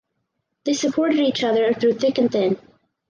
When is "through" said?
1.75-1.99